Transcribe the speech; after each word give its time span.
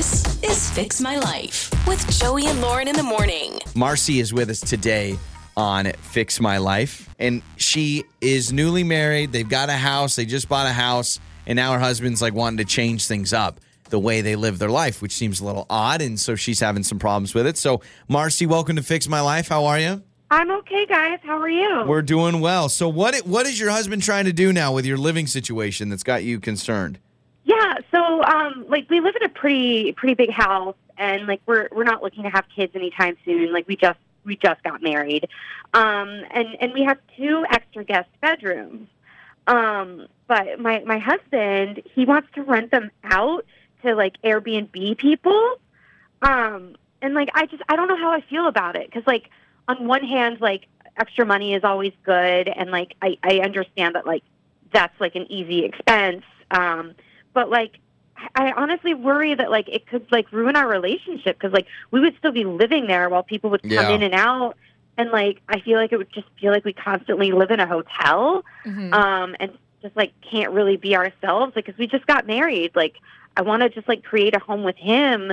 This 0.00 0.42
is 0.42 0.70
Fix 0.70 0.98
My 1.02 1.18
Life 1.18 1.70
with 1.86 2.10
Joey 2.18 2.46
and 2.46 2.62
Lauren 2.62 2.88
in 2.88 2.96
the 2.96 3.02
morning. 3.02 3.58
Marci 3.74 4.18
is 4.18 4.32
with 4.32 4.48
us 4.48 4.58
today 4.58 5.18
on 5.58 5.92
Fix 5.92 6.40
My 6.40 6.56
Life. 6.56 7.06
And 7.18 7.42
she 7.56 8.04
is 8.22 8.50
newly 8.50 8.82
married. 8.82 9.30
They've 9.30 9.46
got 9.46 9.68
a 9.68 9.74
house. 9.74 10.16
They 10.16 10.24
just 10.24 10.48
bought 10.48 10.66
a 10.66 10.72
house. 10.72 11.20
And 11.46 11.56
now 11.56 11.74
her 11.74 11.78
husband's 11.78 12.22
like 12.22 12.32
wanting 12.32 12.56
to 12.56 12.64
change 12.64 13.08
things 13.08 13.34
up 13.34 13.60
the 13.90 13.98
way 13.98 14.22
they 14.22 14.36
live 14.36 14.58
their 14.58 14.70
life, 14.70 15.02
which 15.02 15.12
seems 15.12 15.38
a 15.40 15.44
little 15.44 15.66
odd. 15.68 16.00
And 16.00 16.18
so 16.18 16.34
she's 16.34 16.60
having 16.60 16.82
some 16.82 16.98
problems 16.98 17.34
with 17.34 17.46
it. 17.46 17.58
So, 17.58 17.82
Marci, 18.08 18.46
welcome 18.46 18.76
to 18.76 18.82
Fix 18.82 19.06
My 19.06 19.20
Life. 19.20 19.48
How 19.48 19.66
are 19.66 19.78
you? 19.78 20.02
I'm 20.30 20.50
okay, 20.50 20.86
guys. 20.86 21.18
How 21.24 21.38
are 21.38 21.50
you? 21.50 21.84
We're 21.86 22.00
doing 22.00 22.40
well. 22.40 22.70
So, 22.70 22.88
what 22.88 23.18
what 23.26 23.44
is 23.44 23.60
your 23.60 23.68
husband 23.68 24.02
trying 24.02 24.24
to 24.24 24.32
do 24.32 24.50
now 24.50 24.72
with 24.72 24.86
your 24.86 24.96
living 24.96 25.26
situation 25.26 25.90
that's 25.90 26.04
got 26.04 26.24
you 26.24 26.40
concerned? 26.40 26.98
Yeah, 27.44 27.74
so 27.90 28.22
um 28.22 28.66
like 28.68 28.88
we 28.90 29.00
live 29.00 29.16
in 29.16 29.24
a 29.24 29.28
pretty 29.28 29.92
pretty 29.92 30.14
big 30.14 30.30
house 30.30 30.76
and 30.98 31.26
like 31.26 31.40
we're 31.46 31.68
we're 31.72 31.84
not 31.84 32.02
looking 32.02 32.24
to 32.24 32.30
have 32.30 32.44
kids 32.54 32.74
anytime 32.74 33.16
soon. 33.24 33.52
Like 33.52 33.66
we 33.66 33.76
just 33.76 33.98
we 34.24 34.36
just 34.36 34.62
got 34.62 34.82
married. 34.82 35.28
Um 35.72 36.22
and 36.30 36.48
and 36.60 36.72
we 36.74 36.84
have 36.84 36.98
two 37.16 37.44
extra 37.50 37.84
guest 37.84 38.08
bedrooms. 38.20 38.88
Um 39.46 40.06
but 40.28 40.60
my 40.60 40.80
my 40.84 40.98
husband, 40.98 41.82
he 41.94 42.04
wants 42.04 42.28
to 42.34 42.42
rent 42.42 42.70
them 42.70 42.90
out 43.04 43.46
to 43.82 43.94
like 43.94 44.20
Airbnb 44.22 44.98
people. 44.98 45.58
Um 46.22 46.76
and 47.00 47.14
like 47.14 47.30
I 47.34 47.46
just 47.46 47.62
I 47.68 47.76
don't 47.76 47.88
know 47.88 47.96
how 47.96 48.12
I 48.12 48.20
feel 48.20 48.46
about 48.46 48.76
it 48.76 48.92
cuz 48.92 49.02
like 49.06 49.30
on 49.66 49.86
one 49.86 50.04
hand 50.04 50.40
like 50.42 50.66
extra 50.98 51.24
money 51.24 51.54
is 51.54 51.64
always 51.64 51.92
good 52.04 52.48
and 52.48 52.70
like 52.70 52.94
I 53.00 53.16
I 53.22 53.38
understand 53.38 53.94
that 53.94 54.06
like 54.06 54.24
that's 54.72 55.00
like 55.00 55.14
an 55.16 55.26
easy 55.32 55.64
expense. 55.64 56.24
Um 56.50 56.94
but 57.34 57.50
like 57.50 57.78
I 58.34 58.52
honestly 58.52 58.92
worry 58.94 59.34
that 59.34 59.50
like 59.50 59.68
it 59.68 59.86
could 59.86 60.06
like 60.12 60.30
ruin 60.32 60.54
our 60.56 60.68
relationship 60.68 61.38
because 61.38 61.52
like 61.52 61.66
we 61.90 62.00
would 62.00 62.16
still 62.18 62.32
be 62.32 62.44
living 62.44 62.86
there 62.86 63.08
while 63.08 63.22
people 63.22 63.50
would 63.50 63.62
come 63.62 63.70
Yeah. 63.70 63.88
in 63.90 64.02
and 64.02 64.14
out, 64.14 64.56
and 64.98 65.10
like 65.10 65.40
I 65.48 65.60
feel 65.60 65.78
like 65.78 65.92
it 65.92 65.96
would 65.96 66.12
just 66.12 66.26
feel 66.40 66.52
like 66.52 66.64
we 66.64 66.72
constantly 66.72 67.32
live 67.32 67.50
in 67.50 67.60
a 67.60 67.66
hotel, 67.66 68.44
Mhm. 68.66 68.92
um, 68.92 69.36
and 69.40 69.52
just 69.82 69.96
like 69.96 70.12
can't 70.20 70.52
really 70.52 70.76
be 70.76 70.94
ourselves 70.96 71.54
because 71.54 71.76
we 71.78 71.86
just 71.86 72.06
got 72.06 72.26
married. 72.26 72.72
Like 72.76 72.96
I 73.36 73.42
want 73.42 73.62
to 73.62 73.68
just 73.70 73.88
like 73.88 74.02
create 74.04 74.36
a 74.36 74.38
home 74.38 74.64
with 74.64 74.76
him, 74.76 75.32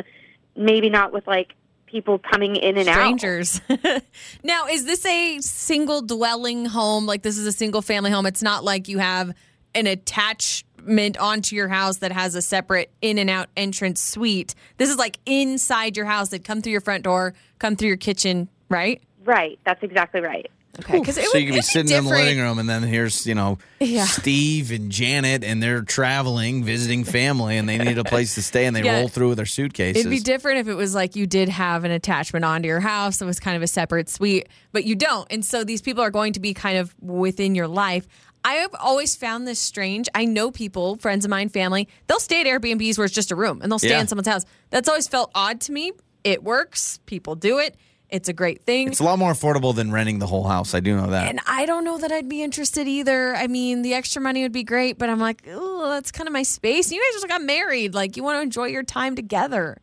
maybe 0.56 0.90
not 0.90 1.12
with 1.12 1.28
like 1.28 1.54
people 1.88 2.20
coming 2.20 2.56
in 2.56 2.78
and 2.78 2.88
out. 2.88 2.96
Strangers. 3.20 3.62
now, 4.44 4.68
is 4.68 4.86
this 4.86 5.06
a 5.06 5.40
single 5.40 6.02
dwelling 6.02 6.66
home? 6.66 7.06
Like 7.06 7.24
this 7.24 7.38
is 7.38 7.46
a 7.48 7.52
single 7.52 7.82
family 7.82 8.12
home. 8.12 8.26
It's 8.26 8.42
not 8.44 8.64
like 8.64 8.88
you 8.88 9.00
have 9.00 9.34
an 9.76 9.88
attachment 9.88 11.18
onto 11.18 11.56
your 11.56 11.68
house 11.68 11.98
that 11.98 12.12
has 12.12 12.36
a 12.36 12.42
separate 12.42 12.92
in 13.02 13.18
and 13.18 13.30
out 13.30 13.50
entrance 13.58 14.02
suite. 14.02 14.56
This 14.78 14.90
is 14.90 14.98
like 14.98 15.20
inside 15.26 15.98
your 15.98 16.06
house 16.06 16.30
that 16.30 16.44
come 16.44 16.62
through 16.62 16.72
your 16.72 16.82
front 16.82 17.04
door, 17.04 17.34
come 17.60 17.76
through 17.76 17.90
your 17.90 17.98
kitchen, 17.98 18.50
right? 18.70 19.02
Right, 19.24 19.60
that's 19.66 19.84
exactly 19.84 20.22
right. 20.22 20.50
Okay. 20.80 21.00
Because 21.00 21.16
so 21.16 21.38
you 21.40 21.48
can 21.48 21.56
be 21.56 21.62
sitting 21.64 21.92
in 21.92 22.04
the 22.04 22.10
living 22.12 22.38
room, 22.40 22.60
and 22.60 22.70
then 22.70 22.84
here's 22.84 23.26
you 23.26 23.34
know 23.34 23.58
Yeah. 23.80 24.06
Steve 24.06 24.72
and 24.72 24.92
Janet, 24.92 25.44
and 25.44 25.62
they're 25.62 25.82
traveling, 25.82 26.64
visiting 26.64 27.04
family, 27.04 27.58
and 27.58 27.68
they 27.68 27.80
need 27.80 27.98
a 27.98 28.04
place 28.04 28.36
to 28.36 28.44
stay, 28.44 28.68
and 28.68 28.76
they 28.76 28.84
Yeah. 28.84 29.00
roll 29.00 29.08
through 29.08 29.30
with 29.30 29.38
their 29.38 29.48
suitcases. 29.48 30.02
It'd 30.02 30.12
be 30.12 30.20
different 30.20 30.60
if 30.60 30.68
it 30.68 30.76
was 30.76 30.94
like 30.94 31.16
you 31.16 31.26
did 31.26 31.50
have 31.50 31.84
an 31.84 31.90
attachment 31.90 32.46
onto 32.46 32.68
your 32.68 32.80
house 32.80 33.18
that 33.18 33.26
was 33.26 33.40
kind 33.40 33.58
of 33.58 33.64
a 33.64 33.68
separate 33.68 34.08
suite, 34.08 34.50
but 34.72 34.84
you 34.86 34.94
don't. 34.94 35.26
And 35.32 35.44
so 35.44 35.64
these 35.64 35.82
people 35.82 36.04
are 36.04 36.12
going 36.12 36.34
to 36.34 36.40
be 36.40 36.54
kind 36.54 36.78
of 36.78 36.94
within 37.02 37.56
your 37.56 37.68
life. 37.68 38.08
I 38.44 38.54
have 38.56 38.74
always 38.80 39.16
found 39.16 39.46
this 39.48 39.60
strange. 39.60 40.08
I 40.16 40.26
know 40.26 40.52
people, 40.52 40.96
friends 40.98 41.26
of 41.26 41.30
mine, 41.32 41.50
family, 41.50 41.88
they'll 42.08 42.20
stay 42.20 42.40
at 42.42 42.48
Airbnbs 42.48 42.98
where 42.98 43.06
it's 43.06 43.14
just 43.14 43.32
a 43.32 43.36
room 43.36 43.60
and 43.62 43.72
they'll 43.72 43.80
stay 43.80 43.90
Yeah. 43.90 44.02
in 44.02 44.08
someone's 44.08 44.28
house. 44.28 44.46
That's 44.70 44.88
always 44.88 45.08
felt 45.08 45.32
odd 45.36 45.60
to 45.62 45.72
me. 45.72 45.92
It 46.24 46.44
works. 46.44 47.00
People 47.06 47.36
do 47.36 47.58
it. 47.60 47.76
It's 48.10 48.30
a 48.30 48.34
great 48.34 48.64
thing. 48.64 48.88
It's 48.88 49.02
a 49.02 49.04
lot 49.04 49.20
more 49.20 49.34
affordable 49.34 49.76
than 49.76 49.92
renting 49.92 50.20
the 50.20 50.28
whole 50.28 50.48
house. 50.48 50.74
I 50.74 50.80
do 50.80 50.96
know 50.96 51.08
that. 51.08 51.30
and 51.30 51.42
I 51.46 51.66
don't 51.66 51.84
know 51.84 51.98
that 51.98 52.10
I'd 52.10 52.30
be 52.30 52.42
interested 52.42 52.88
either. 52.88 53.36
I 53.36 53.48
mean, 53.48 53.82
the 53.82 53.94
extra 53.94 54.22
money 54.22 54.44
would 54.44 54.54
be 54.54 54.64
great, 54.64 54.98
but 54.98 55.10
I'm 55.10 55.20
like, 55.20 55.44
oh, 55.52 55.90
that's 55.90 56.10
kind 56.14 56.26
of 56.26 56.32
my 56.32 56.44
space. 56.44 56.90
You 56.90 57.02
guys 57.02 57.16
just 57.22 57.28
got 57.28 57.42
married. 57.42 57.94
Like, 57.94 58.16
you 58.16 58.24
want 58.24 58.38
to 58.38 58.42
enjoy 58.42 58.68
your 58.68 58.84
time 58.84 59.18
together. 59.18 59.78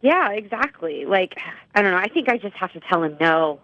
Yeah, 0.00 0.30
exactly. 0.30 1.04
Like 1.04 1.34
I 1.74 1.82
don't 1.82 1.90
know. 1.90 1.98
I 1.98 2.08
think 2.08 2.30
I 2.30 2.38
just 2.38 2.54
have 2.56 2.72
to 2.72 2.80
tell 2.88 3.02
him 3.02 3.16
no. 3.20 3.60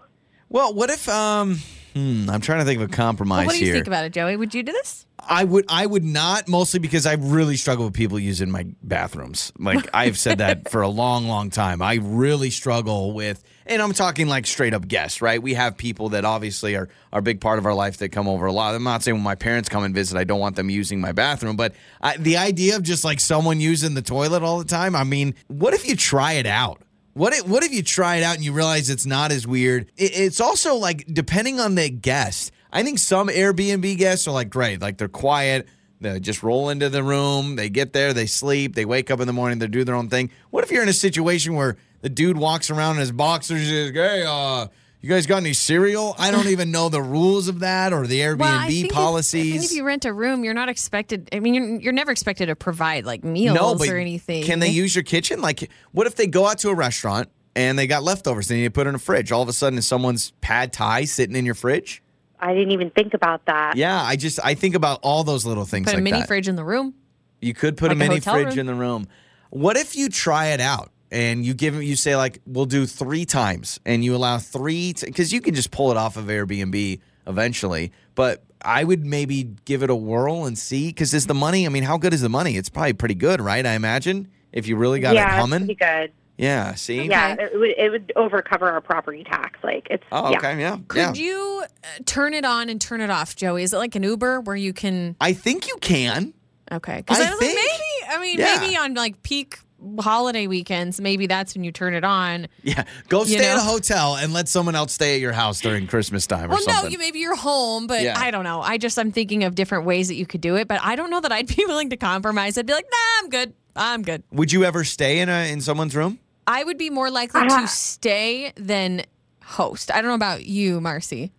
well, 0.50 0.74
what 0.74 0.90
if 0.90 1.08
um? 1.08 1.60
Hmm, 1.94 2.28
I'm 2.28 2.40
trying 2.40 2.58
to 2.58 2.64
think 2.64 2.80
of 2.82 2.90
a 2.90 2.92
compromise 2.92 3.38
Well, 3.38 3.46
what 3.46 3.52
do 3.52 3.60
you 3.60 3.66
here. 3.66 3.74
think 3.74 3.86
about 3.86 4.04
it, 4.04 4.12
Joey? 4.12 4.36
Would 4.36 4.52
you 4.52 4.64
do 4.64 4.72
this? 4.72 5.06
I 5.26 5.44
would 5.44 5.64
I 5.68 5.86
would 5.86 6.04
not 6.04 6.48
mostly 6.48 6.80
because 6.80 7.06
I 7.06 7.14
really 7.14 7.56
struggle 7.56 7.86
with 7.86 7.94
people 7.94 8.18
using 8.18 8.50
my 8.50 8.66
bathrooms. 8.82 9.52
Like 9.58 9.88
I've 9.94 10.18
said 10.18 10.38
that 10.38 10.70
for 10.70 10.82
a 10.82 10.88
long, 10.88 11.28
long 11.28 11.50
time. 11.50 11.80
I 11.80 11.94
really 12.02 12.50
struggle 12.50 13.12
with 13.12 13.42
and 13.64 13.80
I'm 13.80 13.92
talking 13.92 14.26
like 14.28 14.46
straight 14.46 14.74
up 14.74 14.86
guests, 14.86 15.22
right? 15.22 15.40
We 15.42 15.54
have 15.54 15.76
people 15.76 16.10
that 16.10 16.24
obviously 16.24 16.74
are, 16.74 16.88
are 17.12 17.20
a 17.20 17.22
big 17.22 17.40
part 17.40 17.58
of 17.58 17.64
our 17.64 17.74
life 17.74 17.98
that 17.98 18.10
come 18.10 18.28
over 18.28 18.44
a 18.46 18.52
lot. 18.52 18.74
I'm 18.74 18.82
not 18.82 19.02
saying 19.02 19.14
when 19.16 19.24
my 19.24 19.36
parents 19.36 19.68
come 19.68 19.84
and 19.84 19.94
visit, 19.94 20.18
I 20.18 20.24
don't 20.24 20.40
want 20.40 20.56
them 20.56 20.68
using 20.68 21.00
my 21.00 21.12
bathroom, 21.12 21.56
but 21.56 21.74
I, 22.02 22.16
the 22.18 22.36
idea 22.36 22.76
of 22.76 22.82
just 22.82 23.04
like 23.04 23.20
someone 23.20 23.60
using 23.60 23.94
the 23.94 24.02
toilet 24.02 24.42
all 24.42 24.58
the 24.58 24.64
time, 24.66 24.94
I 24.94 25.04
mean, 25.04 25.34
what 25.46 25.72
if 25.72 25.88
you 25.88 25.96
try 25.96 26.34
it 26.34 26.46
out? 26.46 26.82
What 27.14 27.32
if, 27.32 27.46
what 27.46 27.62
if 27.62 27.72
you 27.72 27.82
try 27.82 28.16
it 28.16 28.24
out 28.24 28.34
and 28.34 28.44
you 28.44 28.52
realize 28.52 28.90
it's 28.90 29.06
not 29.06 29.30
as 29.30 29.46
weird? 29.46 29.90
It, 29.96 30.18
it's 30.18 30.40
also 30.40 30.74
like 30.74 31.06
depending 31.12 31.60
on 31.60 31.76
the 31.76 31.88
guest. 31.88 32.50
I 32.72 32.82
think 32.82 32.98
some 32.98 33.28
Airbnb 33.28 33.96
guests 33.98 34.26
are 34.26 34.32
like 34.32 34.50
great, 34.50 34.80
like 34.82 34.98
they're 34.98 35.08
quiet. 35.08 35.68
They 36.00 36.18
just 36.18 36.42
roll 36.42 36.70
into 36.70 36.88
the 36.88 37.04
room. 37.04 37.54
They 37.54 37.70
get 37.70 37.92
there, 37.92 38.12
they 38.12 38.26
sleep, 38.26 38.74
they 38.74 38.84
wake 38.84 39.12
up 39.12 39.20
in 39.20 39.28
the 39.28 39.32
morning, 39.32 39.60
they 39.60 39.68
do 39.68 39.84
their 39.84 39.94
own 39.94 40.08
thing. 40.08 40.30
What 40.50 40.64
if 40.64 40.72
you're 40.72 40.82
in 40.82 40.88
a 40.88 40.92
situation 40.92 41.54
where 41.54 41.76
the 42.00 42.08
dude 42.08 42.36
walks 42.36 42.68
around 42.68 42.96
in 42.96 43.00
his 43.00 43.12
boxers 43.12 43.60
and 43.60 43.68
says, 43.68 43.92
"Hey, 43.94 44.24
uh, 44.26 44.66
you 45.04 45.10
guys 45.10 45.26
got 45.26 45.36
any 45.38 45.52
cereal?" 45.52 46.14
I 46.18 46.30
don't 46.30 46.48
even 46.48 46.70
know 46.70 46.88
the 46.88 47.02
rules 47.02 47.48
of 47.48 47.60
that 47.60 47.92
or 47.92 48.06
the 48.06 48.20
Airbnb 48.20 48.38
Well, 48.38 48.58
I 48.58 48.68
think 48.68 48.86
if- 48.86 48.92
policies. 48.92 49.54
I 49.54 49.58
think 49.58 49.70
if 49.70 49.76
you 49.76 49.84
rent 49.84 50.04
a 50.04 50.12
room, 50.12 50.44
you're 50.44 50.54
not 50.54 50.68
expected. 50.68 51.28
I 51.32 51.40
mean, 51.40 51.54
you're, 51.54 51.80
you're 51.80 51.92
never 51.92 52.10
expected 52.10 52.46
to 52.46 52.56
provide 52.56 53.04
like 53.04 53.22
meals 53.24 53.54
no, 53.54 53.74
but 53.74 53.88
or 53.88 53.98
anything. 53.98 54.44
Can 54.44 54.60
they 54.60 54.68
use 54.70 54.94
your 54.94 55.04
kitchen? 55.04 55.40
Like, 55.40 55.70
what 55.92 56.06
if 56.06 56.16
they 56.16 56.26
go 56.26 56.46
out 56.46 56.58
to 56.60 56.70
a 56.70 56.74
restaurant 56.74 57.28
and 57.54 57.78
they 57.78 57.86
got 57.86 58.02
leftovers 58.02 58.48
they 58.48 58.56
need 58.56 58.64
to 58.64 58.70
put 58.70 58.86
in 58.86 58.94
a 58.94 58.98
fridge? 58.98 59.30
All 59.30 59.42
of 59.42 59.48
a 59.48 59.52
sudden, 59.52 59.78
is 59.78 59.86
someone's 59.86 60.32
pad 60.40 60.72
thai 60.72 61.04
sitting 61.04 61.36
in 61.36 61.44
your 61.44 61.54
fridge? 61.54 62.02
I 62.40 62.52
didn't 62.52 62.72
even 62.72 62.90
think 62.90 63.14
about 63.14 63.46
that. 63.46 63.76
Yeah, 63.76 64.02
I 64.02 64.16
just 64.16 64.38
I 64.44 64.54
think 64.54 64.74
about 64.74 65.00
all 65.02 65.24
those 65.24 65.46
little 65.46 65.64
things 65.64 65.84
put 65.86 65.92
like 65.94 66.00
a 66.00 66.02
mini 66.02 66.18
that. 66.20 66.28
fridge 66.28 66.48
in 66.48 66.56
the 66.56 66.64
room? 66.64 66.94
You 67.40 67.54
could 67.54 67.76
put 67.76 67.90
a 67.92 67.94
Like 67.94 68.06
a 68.06 68.08
mini 68.08 68.20
fridge 68.20 68.46
room. 68.48 68.58
in 68.58 68.66
the 68.66 68.74
room. 68.74 69.06
What 69.50 69.76
if 69.76 69.96
you 69.96 70.08
try 70.08 70.46
it 70.48 70.60
out 70.60 70.90
and 71.14 71.46
you 71.46 71.54
give 71.54 71.72
them, 71.74 71.82
you 71.82 71.96
say 71.96 72.16
like 72.16 72.40
we'll 72.46 72.66
do 72.66 72.84
three 72.86 73.24
times 73.24 73.80
and 73.86 74.04
you 74.04 74.14
allow 74.14 74.38
three 74.38 74.92
because 75.00 75.32
you 75.32 75.40
can 75.40 75.54
just 75.54 75.70
pull 75.70 75.90
it 75.90 75.96
off 75.96 76.16
of 76.16 76.24
Airbnb 76.26 77.00
eventually, 77.26 77.92
but 78.14 78.42
I 78.62 78.84
would 78.84 79.04
maybe 79.04 79.44
give 79.64 79.82
it 79.82 79.90
a 79.90 79.94
whirl 79.94 80.44
and 80.46 80.58
see 80.58 80.88
because 80.88 81.14
is 81.14 81.26
the 81.26 81.34
money? 81.34 81.66
I 81.66 81.68
mean, 81.68 81.82
how 81.84 81.96
good 81.98 82.12
is 82.12 82.20
the 82.20 82.28
money? 82.28 82.56
It's 82.56 82.68
probably 82.68 82.94
pretty 82.94 83.14
good, 83.14 83.40
right? 83.40 83.64
I 83.64 83.72
imagine 83.74 84.28
if 84.52 84.66
you 84.66 84.76
really 84.76 85.00
got 85.00 85.14
yeah, 85.14 85.24
it 85.24 85.28
it's 85.28 85.40
humming. 85.40 85.58
pretty 85.60 85.74
good. 85.76 86.12
Yeah. 86.36 86.74
See. 86.74 87.04
Yeah, 87.04 87.36
it 87.38 87.56
would 87.58 87.70
it 87.78 87.90
would 87.90 88.12
overcover 88.16 88.62
our 88.62 88.80
property 88.80 89.22
tax. 89.22 89.58
Like 89.62 89.86
it's 89.90 90.02
Oh, 90.10 90.34
okay. 90.34 90.58
Yeah. 90.58 90.78
Could 90.88 90.98
yeah. 90.98 91.12
you 91.14 91.62
uh, 91.64 91.86
turn 92.06 92.34
it 92.34 92.44
on 92.44 92.68
and 92.68 92.80
turn 92.80 93.00
it 93.00 93.10
off, 93.10 93.36
Joey? 93.36 93.62
Is 93.62 93.72
it 93.72 93.76
like 93.78 93.94
an 93.94 94.02
Uber 94.02 94.40
where 94.40 94.56
you 94.56 94.72
can? 94.72 95.14
I 95.20 95.32
think 95.32 95.68
you 95.68 95.76
can. 95.80 96.34
Okay, 96.72 96.96
because 96.96 97.20
I 97.20 97.28
I, 97.28 97.30
was 97.30 97.40
like, 97.40 97.54
maybe. 97.54 98.08
I 98.08 98.20
mean, 98.20 98.38
Yeah. 98.38 98.58
maybe 98.60 98.76
on 98.76 98.94
like 98.94 99.22
peak 99.22 99.58
holiday 100.00 100.46
weekends, 100.46 101.00
maybe 101.00 101.26
that's 101.26 101.54
when 101.54 101.64
you 101.64 101.72
turn 101.72 101.94
it 101.94 102.04
on. 102.04 102.46
Yeah. 102.62 102.84
Go 103.08 103.20
You 103.24 103.38
stay 103.38 103.48
at 103.48 103.58
a 103.58 103.60
hotel 103.60 104.16
and 104.16 104.32
let 104.32 104.48
someone 104.48 104.74
else 104.74 104.92
stay 104.92 105.14
at 105.14 105.20
your 105.20 105.32
house 105.32 105.60
during 105.60 105.86
Christmas 105.86 106.26
time 106.26 106.46
or 106.46 106.54
Well, 106.54 106.60
something. 106.60 106.84
no, 106.84 106.88
you 106.90 106.98
maybe 106.98 107.18
you're 107.20 107.36
home, 107.36 107.86
but 107.86 108.02
Yeah. 108.02 108.14
I 108.18 108.30
don't 108.30 108.44
know. 108.44 108.60
I 108.60 108.78
just 108.78 108.98
I'm 108.98 109.12
thinking 109.12 109.44
of 109.44 109.54
different 109.54 109.84
ways 109.86 110.08
that 110.08 110.14
you 110.16 110.26
could 110.26 110.40
do 110.40 110.56
it, 110.56 110.68
but 110.68 110.80
I 110.82 110.96
don't 110.96 111.10
know 111.10 111.20
that 111.20 111.32
I'd 111.32 111.46
be 111.56 111.64
willing 111.66 111.90
to 111.90 111.96
compromise. 111.96 112.56
I'd 112.58 112.66
be 112.66 112.72
like, 112.72 112.86
nah, 112.90 113.22
I'm 113.24 113.28
good. 113.30 113.54
I'm 113.76 114.02
good. 114.02 114.22
Would 114.32 114.52
you 114.52 114.64
ever 114.64 114.84
stay 114.84 115.20
in 115.20 115.28
a 115.28 115.50
in 115.52 115.60
someone's 115.60 115.94
room? 115.96 116.18
I 116.46 116.62
would 116.64 116.78
be 116.78 116.90
more 116.90 117.10
likely 117.10 117.42
Ah. 117.44 117.60
to 117.62 117.66
stay 117.68 118.52
than 118.56 119.02
host. 119.44 119.90
I 119.90 120.00
don't 120.00 120.08
know 120.08 120.14
about 120.14 120.44
you, 120.46 120.80
Marci. 120.80 121.30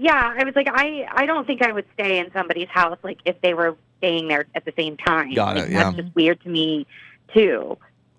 Yeah, 0.00 0.34
I 0.38 0.44
was 0.44 0.54
like, 0.54 0.68
I 0.70 1.06
I 1.10 1.26
don't 1.26 1.46
think 1.46 1.60
I 1.62 1.72
would 1.72 1.86
stay 1.94 2.18
in 2.18 2.30
somebody's 2.32 2.68
house 2.68 2.98
like 3.02 3.18
if 3.24 3.40
they 3.40 3.52
were 3.54 3.76
staying 3.98 4.28
there 4.28 4.46
at 4.54 4.64
the 4.64 4.72
same 4.76 4.96
time. 4.96 5.34
Got 5.34 5.56
it, 5.56 5.60
Like, 5.62 5.70
yeah. 5.70 5.84
That's 5.90 5.96
just 5.96 6.14
weird 6.14 6.40
to 6.42 6.48
me 6.48 6.86
too. 7.34 7.76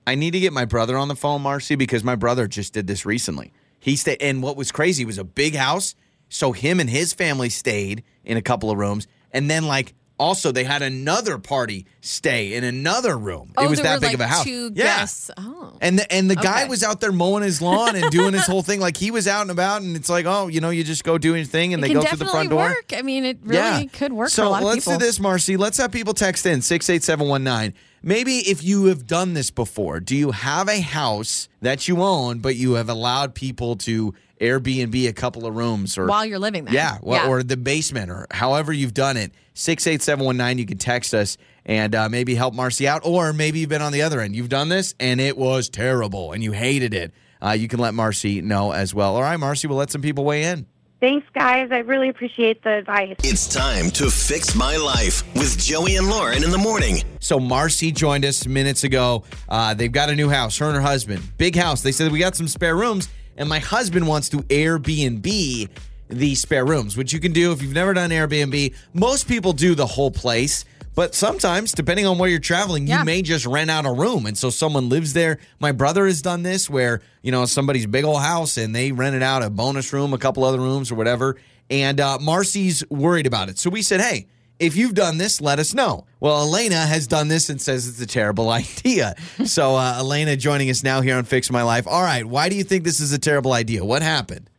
I 0.10 0.16
need 0.16 0.32
to 0.32 0.40
get 0.40 0.54
my 0.54 0.66
brother 0.66 0.98
on 0.98 1.08
the 1.08 1.16
phone, 1.16 1.44
Marci, 1.44 1.78
because 1.78 2.04
my 2.04 2.16
brother 2.16 2.48
just 2.48 2.74
did 2.74 2.88
this 2.88 3.06
recently. 3.06 3.54
He 3.80 3.96
stayed, 3.96 4.20
and 4.22 4.42
what 4.42 4.58
was 4.58 4.72
crazy 4.72 5.06
was 5.06 5.20
a 5.20 5.24
big 5.24 5.54
house. 5.54 5.94
So 6.30 6.52
him 6.52 6.80
and 6.80 6.90
his 6.90 7.14
family 7.14 7.50
stayed 7.50 8.04
in 8.24 8.36
a 8.36 8.42
couple 8.42 8.72
of 8.72 8.80
rooms, 8.80 9.06
and 9.32 9.52
then 9.52 9.68
like 9.68 9.94
also 10.18 10.52
they 10.52 10.64
had 10.64 10.82
another 10.82 11.38
party 11.38 11.86
stay 12.02 12.56
in 12.56 12.64
another 12.64 13.16
room. 13.16 13.54
Oh, 13.56 13.66
it 13.66 13.70
was 13.70 13.82
that 13.82 14.02
big 14.02 14.16
of 14.16 14.20
a 14.20 14.26
house. 14.26 14.44
Two 14.44 14.72
yeah. 14.74 14.98
guests. 14.98 15.30
Oh. 15.38 15.78
And 15.80 16.00
the, 16.00 16.12
and 16.12 16.28
the 16.28 16.36
guy 16.36 16.66
was 16.66 16.84
out 16.84 17.02
there 17.02 17.12
mowing 17.12 17.44
his 17.44 17.62
lawn 17.62 17.96
and 17.96 18.10
doing 18.10 18.34
his 18.34 18.48
whole 18.48 18.64
thing. 18.64 18.80
Like 18.80 18.98
he 18.98 19.12
was 19.12 19.28
out 19.28 19.44
and 19.44 19.52
about, 19.52 19.84
and 19.84 19.96
it's 19.96 20.10
like, 20.10 20.26
oh, 20.26 20.48
you 20.48 20.60
know, 20.60 20.72
you 20.72 20.84
just 20.84 21.04
go 21.04 21.20
do 21.20 21.36
your 21.36 21.46
thing, 21.46 21.76
and 21.76 21.84
it 21.84 21.88
they 21.88 21.94
go 21.94 22.02
through 22.02 22.18
the 22.18 22.26
front 22.26 22.50
door. 22.50 22.64
work. 22.64 22.94
I 22.96 23.04
mean, 23.04 23.26
it 23.26 23.38
really 23.44 23.86
could 23.88 24.12
work 24.12 24.30
so 24.30 24.42
for 24.42 24.48
a 24.48 24.50
lot 24.50 24.64
let's 24.64 24.86
people. 24.86 24.98
do 24.98 25.06
this, 25.06 25.20
Marci. 25.20 25.56
Let's 25.56 25.78
have 25.78 25.92
people 25.92 26.16
text 26.16 26.48
in 26.48 26.64
68719. 26.64 27.80
Maybe 28.02 28.38
if 28.38 28.64
you 28.64 28.86
have 28.86 29.06
done 29.08 29.34
this 29.34 29.52
before, 29.52 30.00
do 30.00 30.16
you 30.16 30.32
have 30.32 30.70
a 30.70 30.80
house 30.80 31.50
that 31.62 31.88
you 31.88 32.02
own, 32.02 32.40
but 32.40 32.56
you 32.56 32.74
have 32.74 32.90
allowed 32.90 33.36
people 33.36 33.76
to 33.78 34.14
Airbnb 34.40 35.08
a 35.08 35.14
couple 35.14 35.46
of 35.46 35.56
rooms 35.56 35.98
or 35.98 36.06
While 36.06 36.26
you're 36.26 36.40
living 36.40 36.66
there. 36.66 36.74
yeah, 36.74 36.98
well, 37.02 37.30
or 37.30 37.44
the 37.44 37.58
basement 37.58 38.10
or 38.10 38.26
however 38.32 38.72
you've 38.72 38.94
done 38.94 39.18
it. 39.18 39.32
68719, 39.54 40.58
you 40.58 40.66
can 40.66 40.78
text 40.78 41.14
us 41.14 41.38
and 41.66 41.94
uh, 41.94 42.08
maybe 42.08 42.36
help 42.36 42.54
Marci 42.54 42.86
out. 42.86 43.02
Or 43.04 43.34
maybe 43.34 43.60
you've 43.60 43.70
been 43.70 43.82
on 43.82 43.92
the 43.92 44.02
other 44.02 44.22
end. 44.22 44.34
You've 44.36 44.48
done 44.48 44.70
this 44.70 44.96
and 45.00 45.20
it 45.20 45.38
was 45.38 45.68
terrible 45.68 46.32
and 46.32 46.42
you 46.42 46.54
hated 46.54 46.94
it. 46.94 47.12
Uh, 47.42 47.52
you 47.52 47.68
can 47.68 47.80
let 47.80 47.94
Marci 47.94 48.42
know 48.42 48.72
as 48.72 48.94
well. 48.94 49.16
All 49.16 49.22
right, 49.22 49.40
Marci, 49.40 49.66
we'll 49.68 49.78
let 49.78 49.92
some 49.92 50.02
people 50.02 50.24
weigh 50.24 50.44
in. 50.44 50.66
Thanks, 51.00 51.26
guys. 51.34 51.70
I 51.72 51.78
really 51.80 52.10
appreciate 52.10 52.62
the 52.64 52.80
advice. 52.80 53.16
It's 53.24 53.48
time 53.48 53.90
to 53.92 54.10
fix 54.10 54.54
my 54.54 54.76
life 54.76 55.24
with 55.34 55.58
Joey 55.58 55.96
and 55.96 56.10
Lauren 56.10 56.44
in 56.44 56.52
the 56.52 56.58
morning. 56.58 57.04
So 57.20 57.40
Marci 57.40 57.94
joined 57.94 58.26
us 58.26 58.46
minutes 58.46 58.84
ago. 58.84 59.24
Uh, 59.48 59.74
they've 59.74 59.92
got 59.92 60.10
a 60.10 60.16
new 60.16 60.30
house, 60.30 60.58
her 60.58 60.66
and 60.66 60.76
her 60.76 60.82
husband. 60.82 61.22
Big 61.38 61.56
house. 61.56 61.82
They 61.82 61.94
said 61.94 62.12
we 62.12 62.20
got 62.20 62.36
some 62.36 62.50
spare 62.50 62.76
rooms, 62.76 63.08
and 63.38 63.48
my 63.48 63.60
husband 63.60 64.08
wants 64.08 64.28
to 64.30 64.38
Airbnb 64.38 65.70
the 66.10 66.36
spare 66.36 66.66
rooms, 66.66 66.98
which 66.98 67.14
you 67.14 67.20
can 67.20 67.32
do 67.32 67.52
if 67.52 67.62
you've 67.62 67.74
never 67.74 67.94
done 67.94 68.10
Airbnb. 68.10 68.76
Most 68.94 69.28
people 69.28 69.54
do 69.54 69.76
the 69.76 69.86
whole 69.86 70.12
place. 70.12 70.66
But 70.96 71.16
sometimes, 71.16 71.72
depending 71.72 72.06
on 72.06 72.18
where 72.18 72.30
you're 72.30 72.40
traveling, 72.40 72.88
Yeah. 72.88 73.00
you 73.00 73.06
may 73.06 73.22
just 73.22 73.46
rent 73.46 73.70
out 73.72 73.86
a 73.86 73.92
room. 73.92 74.26
And 74.26 74.38
so 74.38 74.50
someone 74.50 74.90
lives 74.90 75.14
there. 75.14 75.38
My 75.60 75.72
brother 75.72 76.06
has 76.08 76.22
done 76.22 76.44
this 76.44 76.70
where, 76.70 77.02
you 77.22 77.32
know, 77.32 77.46
somebody's 77.46 77.86
big 77.86 78.04
old 78.04 78.22
house 78.22 78.58
and 78.58 78.76
they 78.76 78.92
rented 78.92 79.24
out 79.24 79.42
a 79.44 79.50
bonus 79.50 79.94
room, 79.94 80.14
a 80.14 80.18
couple 80.18 80.44
other 80.44 80.60
rooms 80.60 80.92
or 80.92 80.96
whatever. 80.96 81.38
And 81.70 82.00
uh, 82.02 82.18
Marci's 82.20 82.84
worried 82.90 83.28
about 83.28 83.48
it. 83.50 83.60
So 83.60 83.70
we 83.70 83.82
said, 83.82 84.02
hey, 84.02 84.28
if 84.60 84.76
you've 84.76 84.94
done 84.96 85.18
this, 85.20 85.40
let 85.40 85.58
us 85.60 85.74
know. 85.74 86.06
Well, 86.20 86.42
Elena 86.42 86.86
has 86.86 87.08
done 87.08 87.30
this 87.30 87.50
and 87.50 87.62
says 87.62 87.88
it's 87.88 88.02
a 88.02 88.06
terrible 88.08 88.50
idea. 88.50 89.16
so, 89.46 89.76
uh, 89.78 89.96
Elena 90.00 90.36
joining 90.36 90.70
us 90.70 90.84
now 90.84 91.00
here 91.00 91.16
on 91.16 91.24
Fix 91.24 91.50
My 91.50 91.62
Life. 91.64 91.88
All 91.88 92.02
right, 92.02 92.26
why 92.26 92.50
do 92.50 92.56
you 92.58 92.64
think 92.66 92.84
this 92.84 93.00
is 93.00 93.14
a 93.14 93.20
terrible 93.20 93.54
idea? 93.54 93.86
What 93.86 94.02
happened? 94.02 94.50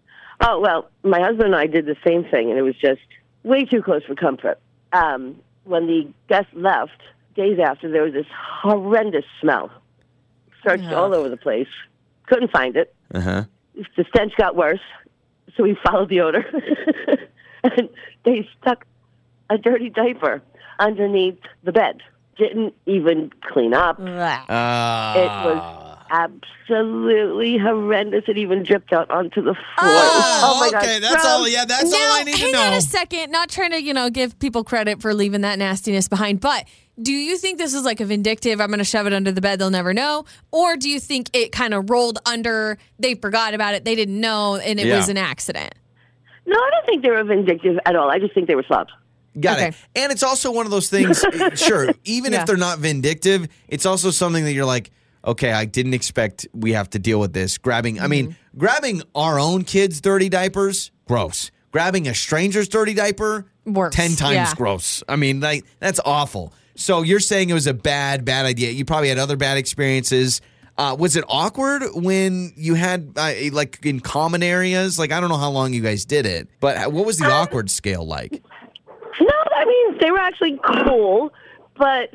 Oh 0.42 0.58
well, 0.58 0.88
my 1.02 1.20
husband 1.20 1.48
and 1.52 1.54
I 1.56 1.66
did 1.66 1.84
the 1.84 1.96
same 2.06 2.24
thing, 2.24 2.48
and 2.48 2.58
it 2.58 2.62
was 2.62 2.74
just 2.76 3.02
way 3.42 3.66
too 3.66 3.82
close 3.82 4.02
for 4.04 4.14
comfort. 4.14 4.58
Um, 4.94 5.36
when 5.70 5.86
the 5.86 6.06
guest 6.28 6.48
left, 6.52 7.00
days 7.36 7.58
after, 7.64 7.90
there 7.90 8.02
was 8.02 8.12
this 8.12 8.26
horrendous 8.62 9.24
smell. 9.40 9.70
Searched 10.66 10.92
all 10.92 11.14
over 11.14 11.28
the 11.30 11.38
place, 11.38 11.68
couldn't 12.26 12.50
find 12.50 12.76
it. 12.76 12.94
Uh 13.14 13.20
huh. 13.20 13.44
The 13.96 14.04
stench 14.10 14.34
got 14.36 14.56
worse, 14.56 14.80
so 15.56 15.62
we 15.62 15.74
followed 15.86 16.10
the 16.10 16.20
odor, 16.20 16.44
and 17.64 17.88
they 18.24 18.46
stuck 18.60 18.84
a 19.48 19.56
dirty 19.56 19.88
diaper 19.88 20.42
underneath 20.78 21.38
the 21.64 21.72
bed. 21.72 22.02
Didn't 22.36 22.74
even 22.86 23.30
clean 23.52 23.72
up. 23.74 23.96
Blah. 23.98 24.44
Uh, 24.48 25.14
It 25.16 25.28
was 25.48 25.89
absolutely 26.10 27.58
horrendous. 27.58 28.24
It 28.28 28.36
even 28.38 28.62
dripped 28.62 28.92
out 28.92 29.10
onto 29.10 29.40
the 29.42 29.54
floor. 29.54 29.64
Oh, 29.78 30.40
oh, 30.42 30.56
oh 30.56 30.60
my 30.60 30.70
god! 30.70 30.82
okay. 30.82 30.98
That's 30.98 31.24
all. 31.24 31.48
Yeah, 31.48 31.64
that's 31.64 31.90
now, 31.90 31.96
all 31.98 32.12
I 32.20 32.22
need 32.24 32.36
to 32.36 32.52
know. 32.52 32.58
Hang 32.60 32.72
on 32.72 32.78
a 32.78 32.80
second. 32.82 33.30
Not 33.30 33.48
trying 33.48 33.70
to, 33.72 33.82
you 33.82 33.94
know, 33.94 34.10
give 34.10 34.38
people 34.38 34.64
credit 34.64 35.00
for 35.00 35.14
leaving 35.14 35.40
that 35.42 35.58
nastiness 35.58 36.08
behind, 36.08 36.40
but 36.40 36.66
do 37.00 37.12
you 37.12 37.36
think 37.38 37.58
this 37.58 37.74
is 37.74 37.84
like 37.84 38.00
a 38.00 38.04
vindictive? 38.04 38.60
I'm 38.60 38.68
going 38.68 38.78
to 38.78 38.84
shove 38.84 39.06
it 39.06 39.12
under 39.12 39.32
the 39.32 39.40
bed; 39.40 39.58
they'll 39.58 39.70
never 39.70 39.94
know, 39.94 40.24
or 40.52 40.76
do 40.76 40.88
you 40.88 41.00
think 41.00 41.30
it 41.32 41.52
kind 41.52 41.74
of 41.74 41.88
rolled 41.90 42.18
under? 42.26 42.78
They 42.98 43.14
forgot 43.14 43.54
about 43.54 43.74
it. 43.74 43.84
They 43.84 43.94
didn't 43.94 44.20
know, 44.20 44.56
and 44.56 44.78
it 44.78 44.86
Yeah. 44.86 44.96
was 44.96 45.08
an 45.08 45.16
accident. 45.16 45.74
No, 46.46 46.56
I 46.58 46.70
don't 46.72 46.86
think 46.86 47.02
they 47.02 47.10
were 47.10 47.22
vindictive 47.24 47.78
at 47.86 47.94
all. 47.96 48.10
I 48.10 48.18
just 48.18 48.34
think 48.34 48.48
they 48.48 48.54
were 48.56 48.64
slobs. 48.64 48.90
Got 49.38 49.58
Okay. 49.58 49.68
it. 49.68 49.74
And 49.94 50.10
it's 50.10 50.24
also 50.24 50.50
one 50.50 50.66
of 50.66 50.72
those 50.72 50.88
things, 50.88 51.24
sure, 51.54 51.90
even 52.04 52.32
Yeah. 52.32 52.40
if 52.40 52.46
they're 52.46 52.56
not 52.56 52.80
vindictive, 52.80 53.46
it's 53.68 53.86
also 53.86 54.10
something 54.10 54.44
that 54.44 54.52
you're 54.52 54.64
like, 54.64 54.90
okay, 55.24 55.52
I 55.52 55.64
didn't 55.64 55.94
expect 55.94 56.46
we 56.52 56.72
have 56.72 56.90
to 56.90 56.98
deal 56.98 57.20
with 57.20 57.32
this. 57.32 57.58
Grabbing, 57.58 58.00
I 58.00 58.06
mean, 58.06 58.28
Mm-hmm. 58.30 58.58
grabbing 58.58 59.02
our 59.14 59.38
own 59.38 59.64
kids' 59.64 60.00
dirty 60.00 60.28
diapers, 60.28 60.90
gross. 61.06 61.50
Grabbing 61.72 62.08
a 62.08 62.14
stranger's 62.14 62.68
dirty 62.68 62.94
diaper, 62.94 63.46
Worse, 63.64 63.94
10 63.94 64.16
times 64.16 64.34
yeah. 64.34 64.54
gross. 64.56 65.02
I 65.08 65.16
mean, 65.16 65.40
like, 65.40 65.64
that's 65.78 66.00
awful. 66.04 66.52
So 66.74 67.02
you're 67.02 67.20
saying 67.20 67.50
it 67.50 67.54
was 67.54 67.66
a 67.68 67.74
bad, 67.74 68.24
bad 68.24 68.46
idea. 68.46 68.70
You 68.70 68.84
probably 68.84 69.08
had 69.08 69.18
other 69.18 69.36
bad 69.36 69.56
experiences. 69.58 70.40
Uh, 70.78 70.96
was 70.98 71.14
it 71.14 71.24
awkward 71.28 71.82
when 71.94 72.52
you 72.56 72.74
had, 72.74 73.12
uh, 73.16 73.32
like, 73.52 73.84
in 73.84 74.00
common 74.00 74.42
areas? 74.42 74.98
Like, 74.98 75.12
I 75.12 75.20
don't 75.20 75.28
know 75.28 75.36
how 75.36 75.50
long 75.50 75.72
you 75.74 75.82
guys 75.82 76.04
did 76.06 76.24
it, 76.26 76.48
but 76.58 76.90
what 76.92 77.04
was 77.06 77.18
the 77.18 77.26
awkward 77.30 77.70
scale 77.70 78.04
like? 78.06 78.42
No, 79.20 79.28
I 79.56 79.64
mean 79.66 79.98
they 80.00 80.10
were 80.10 80.18
actually 80.18 80.58
cool, 80.64 81.32
but 81.76 82.10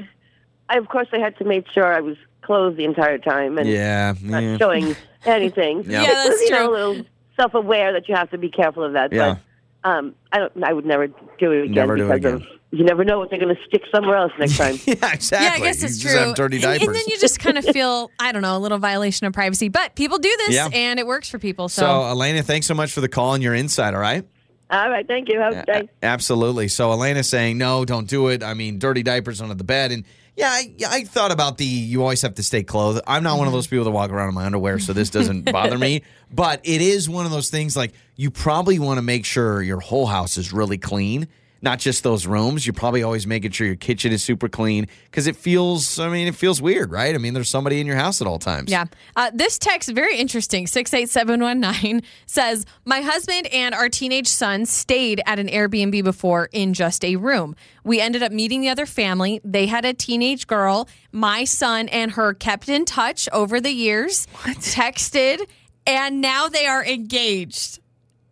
I, 0.70 0.78
of 0.78 0.88
course 0.90 1.08
I 1.14 1.20
had 1.20 1.38
to 1.38 1.46
make 1.46 1.68
sure 1.72 1.86
I 1.94 2.02
was 2.02 2.18
clothed 2.42 2.78
the 2.78 2.86
entire 2.86 3.18
time 3.18 3.58
and 3.58 3.68
Yeah. 3.70 4.14
not 4.22 4.44
yeah. 4.44 4.58
showing 4.58 4.96
anything. 5.26 5.84
Yeah. 5.86 6.04
Yeah, 6.04 6.14
that's 6.28 6.42
you 6.42 6.50
know, 6.52 6.58
true. 6.68 6.70
a 6.70 6.74
little 6.90 7.06
self-aware 7.36 7.94
that 7.94 8.08
you 8.08 8.16
have 8.16 8.30
to 8.32 8.38
be 8.38 8.50
careful 8.50 8.84
of 8.84 8.94
that. 8.94 9.12
Yeah. 9.14 9.38
But 9.84 9.90
um, 9.90 10.16
I 10.32 10.40
don't. 10.40 10.64
I 10.64 10.74
would 10.74 10.86
never 10.86 11.08
do 11.08 11.52
it 11.52 11.64
again 11.66 11.74
Never 11.76 11.96
do 11.98 12.06
it 12.12 12.16
because 12.22 12.42
again. 12.42 12.48
of 12.52 12.60
you 12.72 12.84
never 12.84 13.06
know 13.06 13.20
what 13.20 13.30
they're 13.30 13.40
going 13.40 13.56
to 13.56 13.62
stick 13.68 13.84
somewhere 13.94 14.18
else 14.18 14.32
next 14.40 14.58
time. 14.58 14.76
Yeah, 14.88 15.14
exactly. 15.14 15.46
Yeah, 15.48 15.54
I 15.54 15.60
guess 15.60 15.82
You 15.82 15.88
it's 15.88 15.98
just 16.00 16.16
true. 16.16 16.26
have 16.26 16.36
dirty 16.36 16.56
And- 16.58 16.64
diapers. 16.64 16.88
And, 16.88 16.96
then 16.96 17.04
you 17.08 17.18
just 17.20 17.40
kind 17.40 17.58
of 17.58 17.64
feel, 17.66 18.10
I 18.20 18.32
don't 18.32 18.42
know, 18.42 18.58
a 18.58 18.60
little 18.60 18.80
violation 18.80 19.28
of 19.28 19.34
privacy. 19.34 19.70
But 19.70 19.96
people 19.96 20.18
do 20.18 20.34
this, 20.48 20.56
Yeah. 20.56 20.68
and 20.74 21.00
it 21.00 21.06
works 21.08 21.30
for 21.30 21.38
people. 21.40 21.70
So, 21.70 21.84
so, 21.84 22.06
Elena, 22.08 22.42
thanks 22.44 22.66
so 22.68 22.74
much 22.74 22.92
for 22.92 23.00
the 23.02 23.08
call 23.08 23.34
and 23.36 23.42
your 23.44 23.54
insight. 23.54 23.94
All 23.94 24.00
right. 24.02 24.26
All 24.72 24.90
right, 24.90 25.08
thank 25.08 25.30
you. 25.30 25.40
Have 25.40 25.54
a 25.54 25.56
good 25.58 25.66
day. 25.68 25.90
A- 26.02 26.06
Absolutely. 26.06 26.68
So 26.68 26.92
Elena's 26.92 27.30
saying 27.30 27.58
no, 27.60 27.86
don't 27.86 28.10
do 28.10 28.28
it. 28.30 28.44
I 28.44 28.56
mean, 28.56 28.80
dirty 28.80 29.04
diapers 29.04 29.40
under 29.40 29.54
the 29.56 29.64
bed, 29.64 29.92
and 29.92 30.04
yeah, 30.36 30.50
I, 30.50 30.74
I 30.86 31.04
thought 31.04 31.32
about 31.32 31.58
the 31.58 31.66
you 31.66 32.02
always 32.02 32.22
have 32.22 32.36
to 32.36 32.44
stay 32.44 32.64
clothed. 32.64 33.02
I'm 33.08 33.24
not 33.24 33.38
one 33.38 33.48
of 33.48 33.52
mm-hmm. 33.52 33.58
those 33.58 33.68
people 33.68 33.86
that 33.86 33.92
walk 33.92 34.12
around 34.12 34.30
in 34.30 34.36
my 34.36 34.46
underwear, 34.46 34.80
so 34.80 34.92
this 34.92 35.10
doesn't 35.10 35.44
bother 35.52 35.78
me. 35.78 36.04
But 36.32 36.62
it 36.64 36.82
is 36.82 37.10
one 37.10 37.26
of 37.26 37.32
those 37.32 37.50
things 37.50 37.78
like 37.78 37.94
you 38.16 38.32
probably 38.32 38.78
want 38.80 38.98
to 38.98 39.02
make 39.02 39.26
sure 39.26 39.62
your 39.62 39.80
whole 39.80 40.06
house 40.06 40.38
is 40.38 40.52
really 40.52 40.78
clean. 40.78 41.28
Not 41.66 41.80
just 41.80 42.04
those 42.04 42.28
rooms. 42.28 42.68
You're 42.68 42.76
probably 42.76 43.02
always 43.02 43.26
making 43.26 43.50
sure 43.50 43.66
your 43.66 43.76
kitchen 43.76 44.12
is 44.12 44.22
super 44.22 44.48
clean 44.48 44.88
because 45.06 45.26
it 45.26 45.36
feels, 45.36 45.98
I 45.98 46.10
mean, 46.10 46.28
it 46.28 46.36
feels 46.36 46.62
weird, 46.62 46.92
right? 46.92 47.16
I 47.16 47.18
mean, 47.18 47.34
there's 47.34 47.50
somebody 47.50 47.82
in 47.82 47.88
your 47.88 47.96
house 47.96 48.22
at 48.22 48.28
all 48.28 48.38
times. 48.38 48.70
Yeah. 48.70 48.86
Uh, 49.16 49.32
this 49.34 49.58
text, 49.58 49.90
very 49.90 50.16
interesting. 50.16 50.68
68719 50.68 52.04
says, 52.28 52.68
My 52.86 53.02
husband 53.02 53.48
and 53.48 53.74
our 53.74 53.90
teenage 53.90 54.28
son 54.28 54.68
stayed 54.68 55.24
at 55.26 55.40
an 55.40 55.48
Airbnb 55.48 56.04
before 56.04 56.50
in 56.52 56.76
just 56.76 57.04
a 57.04 57.16
room. 57.16 57.56
We 57.84 58.00
ended 58.00 58.22
up 58.22 58.32
meeting 58.32 58.62
the 58.62 58.70
other 58.70 58.86
family. 58.86 59.42
They 59.44 59.66
had 59.66 59.86
a 59.86 59.94
teenage 59.96 60.46
girl. 60.46 60.88
My 61.12 61.46
son 61.46 61.90
and 61.90 62.12
her 62.12 62.36
kept 62.36 62.70
in 62.70 62.86
touch 62.86 63.28
over 63.34 63.60
the 63.60 63.72
years, 63.72 64.28
texted, 64.44 65.40
and 65.88 66.22
now 66.22 66.48
they 66.48 66.68
are 66.68 66.86
engaged. 66.86 67.80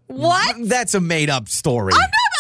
What? 0.06 0.56
That's 0.70 0.94
a 0.94 1.02
made 1.02 1.32
up 1.32 1.48
story. 1.50 1.94
I'm 1.94 2.00
not 2.00 2.34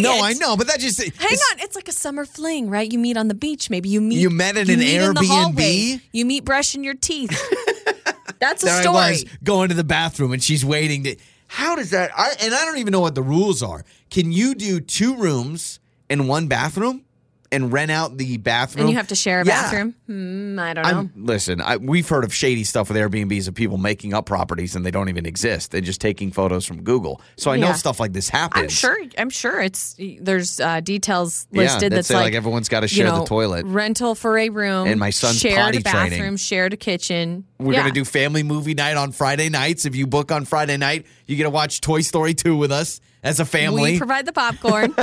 No, 0.00 0.16
it. 0.16 0.22
I 0.22 0.32
know, 0.34 0.56
but 0.56 0.66
that 0.68 0.80
just 0.80 0.98
Hang 1.00 1.08
it's- 1.08 1.52
on, 1.52 1.60
it's 1.60 1.74
like 1.76 1.88
a 1.88 1.92
summer 1.92 2.24
fling, 2.24 2.68
right? 2.70 2.90
You 2.90 2.98
meet 2.98 3.16
on 3.16 3.28
the 3.28 3.34
beach, 3.34 3.70
maybe 3.70 3.88
you 3.88 4.00
meet. 4.00 4.18
You 4.18 4.30
met 4.30 4.56
at 4.56 4.68
an 4.68 4.78
meet 4.78 4.98
Airbnb? 5.00 6.00
You 6.12 6.24
meet 6.24 6.44
brushing 6.44 6.84
your 6.84 6.94
teeth. 6.94 7.30
That's 8.38 8.62
a 8.62 8.66
there 8.66 8.82
story. 8.82 8.96
I 8.96 9.10
was 9.12 9.24
going 9.42 9.68
to 9.70 9.74
the 9.74 9.84
bathroom 9.84 10.32
and 10.32 10.42
she's 10.42 10.64
waiting 10.64 11.04
to. 11.04 11.16
How 11.48 11.76
does 11.76 11.90
that? 11.90 12.10
I, 12.16 12.32
and 12.42 12.52
I 12.54 12.64
don't 12.64 12.78
even 12.78 12.90
know 12.92 13.00
what 13.00 13.14
the 13.14 13.22
rules 13.22 13.62
are. 13.62 13.84
Can 14.10 14.30
you 14.32 14.54
do 14.54 14.80
two 14.80 15.16
rooms 15.16 15.80
and 16.10 16.28
one 16.28 16.46
bathroom 16.48 17.04
and 17.52 17.72
rent 17.72 17.90
out 17.90 18.16
the 18.18 18.36
bathroom? 18.38 18.82
And 18.82 18.90
you 18.90 18.96
have 18.96 19.08
to 19.08 19.14
share 19.14 19.40
a 19.40 19.44
Yeah. 19.46 19.62
bathroom? 19.62 19.94
Hmm, 20.06 20.58
I 20.58 20.74
don't 20.74 20.84
know. 20.84 20.90
I'm, 20.98 21.12
listen, 21.16 21.60
I, 21.60 21.76
we've 21.76 22.08
heard 22.08 22.24
of 22.24 22.32
shady 22.34 22.64
stuff 22.64 22.88
with 22.88 22.96
Airbnbs 22.96 23.48
of 23.48 23.54
people 23.54 23.76
making 23.78 24.14
up 24.14 24.26
properties 24.26 24.76
and 24.76 24.84
they 24.84 24.90
don't 24.90 25.08
even 25.08 25.26
exist. 25.26 25.70
They're 25.70 25.80
just 25.80 26.00
taking 26.00 26.32
photos 26.32 26.64
from 26.66 26.82
Google. 26.82 27.20
So 27.36 27.50
I 27.50 27.56
know 27.56 27.72
stuff 27.72 28.00
like 28.00 28.12
this 28.12 28.28
happens. 28.28 28.62
I'm 28.64 28.68
sure. 28.68 28.98
I'm 29.18 29.30
sure 29.30 29.60
it's 29.60 29.96
there's 30.20 30.60
uh, 30.60 30.80
details 30.80 31.46
listed 31.52 31.92
that 31.92 31.96
that's 31.96 32.08
say, 32.08 32.14
like, 32.14 32.24
like, 32.24 32.34
everyone's 32.34 32.68
gotta 32.68 32.86
you 32.86 32.88
share 32.96 33.10
the 33.12 33.24
toilet. 33.24 33.64
rental 33.66 34.14
for 34.14 34.38
a 34.38 34.48
room, 34.48 34.86
And 34.88 34.98
my 35.00 35.10
son's 35.10 35.38
shared 35.40 35.56
potty 35.56 35.78
a 35.78 35.80
bathroom, 35.82 36.08
training. 36.18 36.36
shared 36.36 36.72
a 36.72 36.76
kitchen. 36.76 37.44
We're 37.58 37.72
Yeah. 37.72 37.80
going 37.82 37.94
to 37.94 38.00
do 38.00 38.04
family 38.04 38.42
movie 38.42 38.74
night 38.74 38.96
on 38.96 39.12
Friday 39.12 39.48
nights. 39.48 39.86
If 39.86 39.96
you 39.96 40.06
book 40.06 40.30
on 40.30 40.44
Friday 40.44 40.76
night, 40.76 41.06
you 41.26 41.36
get 41.36 41.44
to 41.44 41.50
watch 41.50 41.80
Toy 41.80 42.02
Story 42.02 42.34
2 42.34 42.54
with 42.56 42.70
us 42.70 43.00
as 43.26 43.40
a 43.40 43.44
family. 43.44 43.92
We 43.92 43.98
provide 43.98 44.24
the 44.24 44.32
popcorn. 44.32 44.94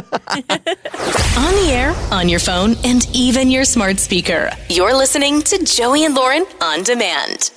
On 1.36 1.53
the 1.56 1.70
air, 1.72 1.94
on 2.12 2.30
your 2.30 2.39
phone, 2.39 2.75
and 2.84 3.08
even 3.13 3.51
your 3.51 3.65
smart 3.65 4.00
speaker. 4.00 4.51
You're 4.70 4.96
listening 4.96 5.42
to 5.42 5.63
Joey 5.65 6.06
and 6.06 6.15
Lauren 6.15 6.46
on 6.62 6.84
demand. 6.84 7.51